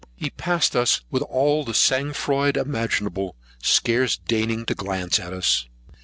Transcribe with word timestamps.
He 0.15 0.31
passed 0.31 0.75
us 0.75 1.01
with 1.11 1.21
all 1.21 1.63
the 1.63 1.75
sang 1.75 2.13
froid 2.13 2.57
imaginable, 2.57 3.35
scarce 3.61 4.17
deigning 4.17 4.65
to 4.65 4.73
glance 4.73 5.19
at 5.19 5.31
us. 5.31 5.67